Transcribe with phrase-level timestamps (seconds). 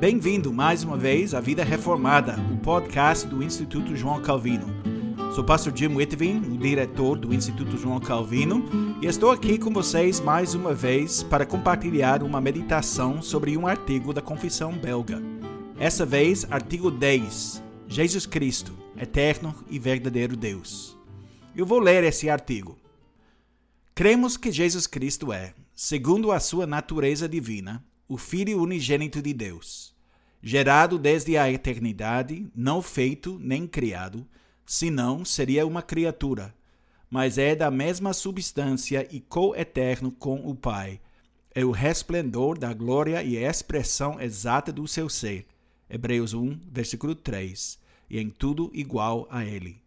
[0.00, 4.66] Bem-vindo mais uma vez à Vida Reformada, o podcast do Instituto João Calvino.
[5.34, 8.64] Sou pastor Jim Whitvin, o diretor do Instituto João Calvino,
[9.02, 14.14] e estou aqui com vocês mais uma vez para compartilhar uma meditação sobre um artigo
[14.14, 15.20] da Confissão Belga.
[15.78, 20.96] Essa vez, artigo 10: Jesus Cristo, eterno e verdadeiro Deus.
[21.54, 22.78] Eu vou ler esse artigo.
[23.94, 29.94] Cremos que Jesus Cristo é, segundo a sua natureza divina, o Filho unigênito de Deus,
[30.42, 34.26] gerado desde a eternidade, não feito nem criado,
[34.64, 36.54] senão seria uma criatura,
[37.10, 41.00] mas é da mesma substância e co-eterno com o Pai.
[41.52, 45.46] É o resplendor da glória e a expressão exata do seu ser.
[45.88, 47.78] Hebreus 1, versículo 3.
[48.08, 49.82] E em tudo igual a ele.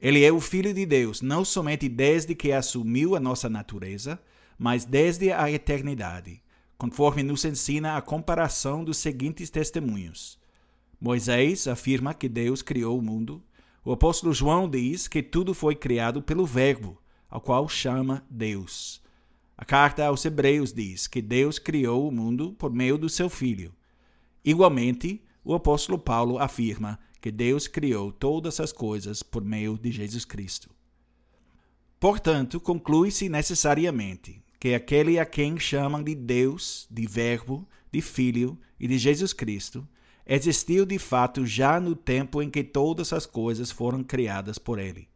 [0.00, 4.18] Ele é o Filho de Deus, não somente desde que assumiu a nossa natureza,
[4.58, 6.40] mas desde a eternidade
[6.80, 10.38] conforme nos ensina a comparação dos seguintes testemunhos.
[10.98, 13.44] Moisés afirma que Deus criou o mundo.
[13.84, 16.96] O apóstolo João diz que tudo foi criado pelo Verbo,
[17.28, 19.02] ao qual chama Deus.
[19.58, 23.74] A carta aos Hebreus diz que Deus criou o mundo por meio do seu Filho.
[24.42, 30.24] Igualmente, o apóstolo Paulo afirma que Deus criou todas as coisas por meio de Jesus
[30.24, 30.70] Cristo.
[32.00, 38.86] Portanto, conclui-se necessariamente que aquele a quem chamam de Deus, de Verbo, de Filho e
[38.86, 39.88] de Jesus Cristo,
[40.26, 45.08] existiu de fato já no tempo em que todas as coisas foram criadas por ele.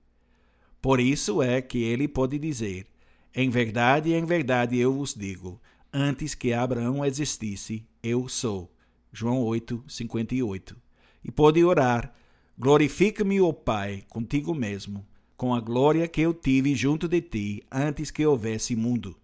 [0.80, 2.86] Por isso é que ele pode dizer:
[3.34, 5.60] Em verdade, em verdade eu vos digo,
[5.92, 8.74] antes que Abraão existisse, eu sou.
[9.12, 10.74] João 8, 58.
[11.22, 12.14] E pode orar:
[12.58, 15.06] Glorifica-me, ó Pai, contigo mesmo,
[15.36, 19.14] com a glória que eu tive junto de ti antes que houvesse mundo.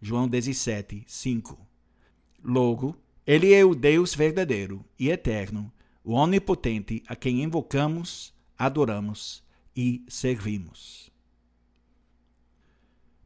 [0.00, 1.58] João 17, 5.
[2.42, 5.70] Logo, ele é o Deus verdadeiro e eterno,
[6.02, 9.44] o onipotente a quem invocamos, adoramos
[9.76, 11.10] e servimos.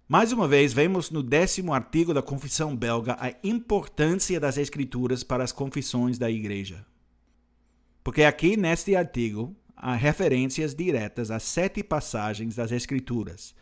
[0.06, 5.42] Mais uma vez, vemos no décimo artigo da Confissão Belga a importância das Escrituras para
[5.42, 6.84] as confissões da Igreja.
[8.02, 13.54] Porque aqui neste artigo há referências diretas a sete passagens das Escrituras,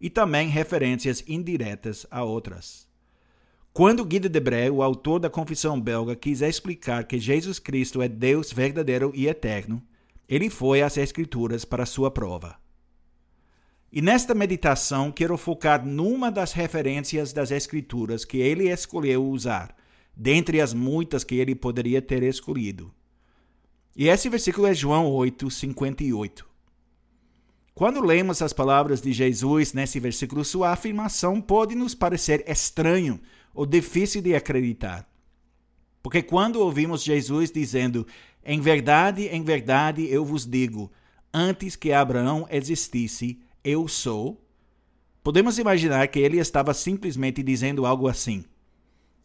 [0.00, 2.88] e também referências indiretas a outras.
[3.72, 8.08] Quando Guy de Debré, o autor da Confissão Belga, quis explicar que Jesus Cristo é
[8.08, 9.80] Deus verdadeiro e eterno,
[10.28, 12.56] ele foi às Escrituras para sua prova.
[13.92, 19.76] E nesta meditação quero focar numa das referências das Escrituras que ele escolheu usar,
[20.16, 22.92] dentre as muitas que ele poderia ter escolhido.
[23.96, 26.49] E esse versículo é João 8, 58.
[27.80, 33.18] Quando lemos as palavras de Jesus nesse versículo, sua afirmação pode nos parecer estranho
[33.54, 35.08] ou difícil de acreditar.
[36.02, 38.06] Porque quando ouvimos Jesus dizendo:
[38.44, 40.92] Em verdade, em verdade eu vos digo,
[41.32, 44.46] antes que Abraão existisse, eu sou,
[45.22, 48.44] podemos imaginar que ele estava simplesmente dizendo algo assim: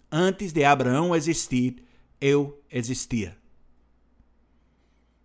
[0.10, 1.84] Antes de Abraão existir,
[2.22, 3.36] eu existia.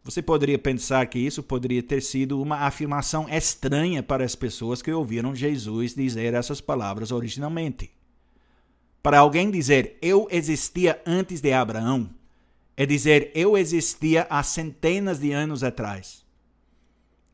[0.02, 4.90] Você poderia pensar que isso poderia ter sido uma afirmação estranha para as pessoas que
[4.90, 7.90] ouviram Jesus dizer essas palavras originalmente.
[9.02, 12.10] Para alguém dizer eu existia antes de Abraão,
[12.76, 16.24] é dizer eu existia há centenas de anos atrás.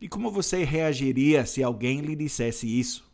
[0.01, 3.11] E como você reagiria se alguém lhe dissesse isso?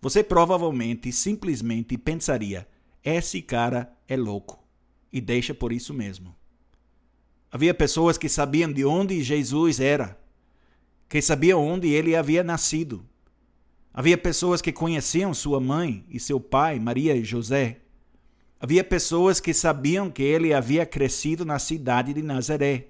[0.00, 2.68] Você provavelmente simplesmente pensaria:
[3.02, 4.62] esse cara é louco,
[5.12, 6.37] e deixa por isso mesmo.
[7.50, 10.18] Havia pessoas que sabiam de onde Jesus era,
[11.08, 13.04] que sabiam onde ele havia nascido.
[13.92, 17.80] Havia pessoas que conheciam sua mãe e seu pai, Maria e José.
[18.60, 22.88] Havia pessoas que sabiam que ele havia crescido na cidade de Nazaré.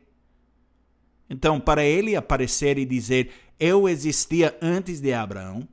[1.31, 3.31] Então, para ele aparecer e dizer
[3.61, 5.69] eu existia antes de Abraão,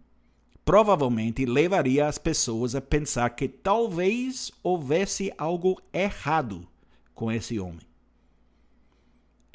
[0.63, 6.67] provavelmente levaria as pessoas a pensar que talvez houvesse algo errado
[7.13, 7.94] com esse homem.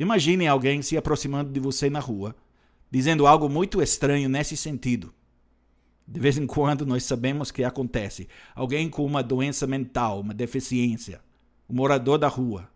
[0.00, 2.34] Imagine alguém se aproximando de você na rua,
[2.90, 5.12] dizendo algo muito estranho nesse sentido.
[6.08, 8.26] De vez em quando nós sabemos que acontece.
[8.54, 11.20] Alguém com uma doença mental, uma deficiência,
[11.68, 12.66] um morador da rua,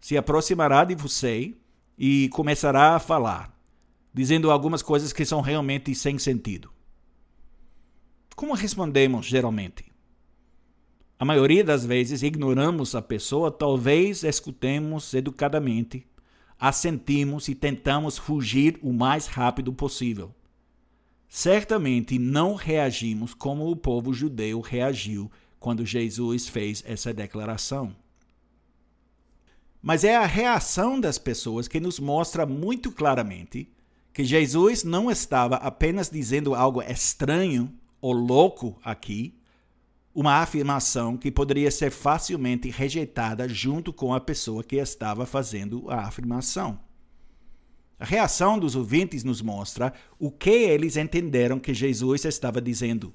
[0.00, 1.54] se aproximará de você
[1.96, 3.56] e começará a falar,
[4.12, 6.68] dizendo algumas coisas que são realmente sem sentido.
[8.34, 9.84] Como respondemos geralmente?
[11.16, 16.08] A maioria das vezes ignoramos a pessoa, talvez escutemos educadamente
[16.62, 20.32] assentimos e tentamos fugir o mais rápido possível.
[21.28, 25.28] Certamente não reagimos como o povo judeu reagiu
[25.58, 27.96] quando Jesus fez essa declaração.
[29.82, 33.68] Mas é a reação das pessoas que nos mostra muito claramente
[34.12, 39.34] que Jesus não estava apenas dizendo algo estranho ou louco aqui,
[40.14, 46.00] uma afirmação que poderia ser facilmente rejeitada junto com a pessoa que estava fazendo a
[46.00, 46.78] afirmação.
[47.98, 53.14] A reação dos ouvintes nos mostra o que eles entenderam que Jesus estava dizendo.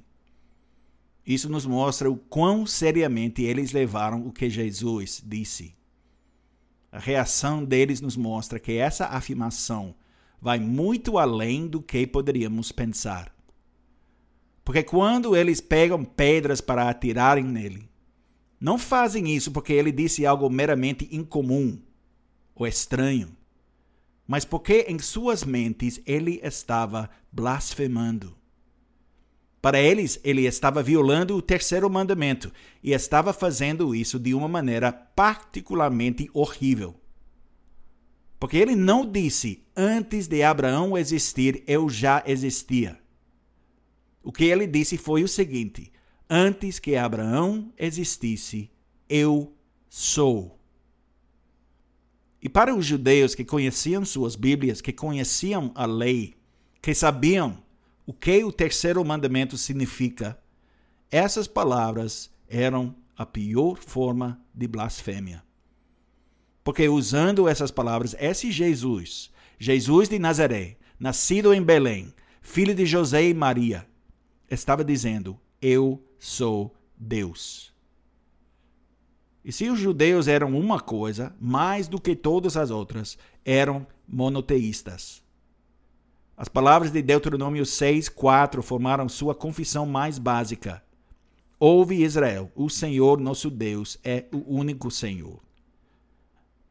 [1.26, 5.76] Isso nos mostra o quão seriamente eles levaram o que Jesus disse.
[6.90, 9.94] A reação deles nos mostra que essa afirmação
[10.42, 13.37] vai muito além do que poderíamos pensar.
[14.68, 17.90] Porque quando eles pegam pedras para atirarem nele,
[18.60, 21.80] não fazem isso porque ele disse algo meramente incomum
[22.54, 23.30] ou estranho,
[24.28, 28.36] mas porque em suas mentes ele estava blasfemando.
[29.62, 32.52] Para eles, ele estava violando o terceiro mandamento
[32.84, 36.94] e estava fazendo isso de uma maneira particularmente horrível.
[38.38, 43.00] Porque ele não disse, antes de Abraão existir, eu já existia.
[44.28, 45.90] O que ele disse foi o seguinte:
[46.30, 48.70] antes que Abraão existisse,
[49.08, 49.56] eu
[49.88, 50.60] sou.
[52.44, 56.36] E para os judeus que conheciam suas Bíblias, que conheciam a lei,
[56.82, 57.64] que sabiam
[58.06, 60.38] o que o terceiro mandamento significa,
[61.10, 65.42] essas palavras eram a pior forma de blasfêmia.
[66.66, 73.24] Porque usando essas palavras, esse Jesus, Jesus de Nazaré, nascido em Belém, filho de José
[73.24, 73.88] e Maria,
[74.50, 77.74] estava dizendo: Eu sou Deus.
[79.44, 85.24] E se os judeus eram uma coisa, mais do que todas as outras, eram monoteístas.
[86.36, 90.84] As palavras de Deuteronômio 6, 4 formaram sua confissão mais básica.
[91.60, 95.40] Ouve Israel, o Senhor nosso Deus é o único Senhor.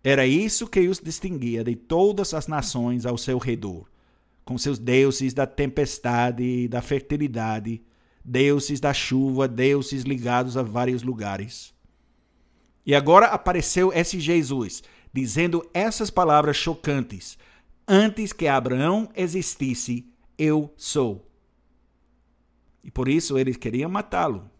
[0.04, 3.88] Era isso que os distinguia de todas as nações ao seu redor,
[4.46, 7.82] com seus deuses da tempestade e da fertilidade,
[8.24, 11.74] deuses da chuva, deuses ligados a vários lugares.
[12.86, 14.82] E agora apareceu esse Jesus,
[15.12, 17.36] dizendo essas palavras chocantes,
[17.88, 21.30] Antes que Abraão existisse, eu sou.
[22.82, 24.50] E por isso eles queriam matá-lo.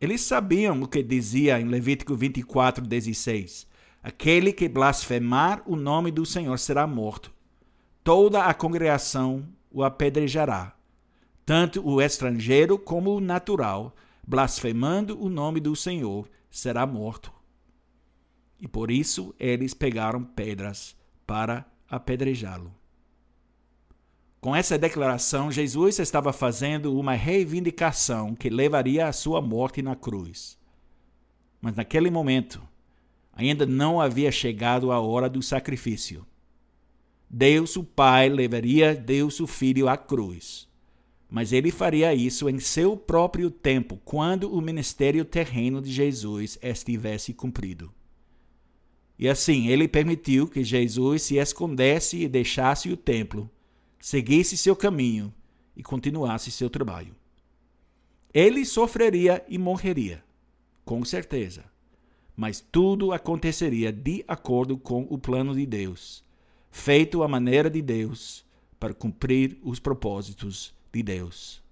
[0.00, 3.66] Eles sabiam o que dizia em Levítico 24, 16:
[4.00, 7.32] Aquele que blasfemar o nome do Senhor será morto.
[8.04, 10.76] Toda a congregação o apedrejará,
[11.46, 17.32] tanto o estrangeiro como o natural, blasfemando o nome do Senhor, será morto.
[18.60, 20.94] E por isso eles pegaram pedras
[21.26, 22.70] para apedrejá-lo.
[24.38, 30.58] Com essa declaração, Jesus estava fazendo uma reivindicação que levaria à sua morte na cruz.
[31.58, 32.60] Mas naquele momento,
[33.32, 36.26] ainda não havia chegado a hora do sacrifício.
[37.28, 40.68] Deus, o Pai, levaria Deus, o Filho, à cruz.
[41.28, 47.34] Mas ele faria isso em seu próprio tempo, quando o ministério terreno de Jesus estivesse
[47.34, 47.92] cumprido.
[49.18, 53.50] E assim, ele permitiu que Jesus se escondesse e deixasse o templo,
[54.00, 55.32] seguisse seu caminho
[55.76, 57.14] e continuasse seu trabalho.
[58.32, 60.22] Ele sofreria e morreria,
[60.84, 61.64] com certeza,
[62.36, 66.24] mas tudo aconteceria de acordo com o plano de Deus,
[66.74, 68.44] feito à maneira de Deus,
[68.78, 71.62] para cumprir os propósitos de Deus.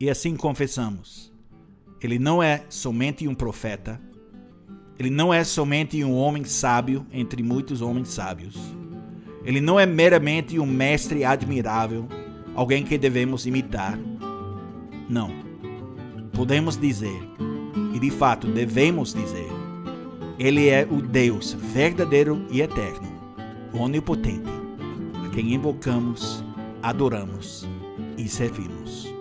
[0.00, 1.32] E assim confessamos:
[2.00, 4.00] ele não é somente um profeta
[4.98, 8.56] ele não é somente um homem sábio entre muitos homens sábios.
[9.44, 12.08] Ele não é meramente um mestre admirável,
[12.54, 13.98] alguém que devemos imitar.
[15.08, 15.30] Não.
[16.32, 17.20] Podemos dizer,
[17.92, 19.48] e de fato devemos dizer,
[20.38, 23.13] ele é o Deus verdadeiro e eterno,
[23.78, 24.50] onipotente,
[25.24, 26.44] a quem invocamos,
[26.82, 27.68] adoramos
[28.16, 29.13] e servimos.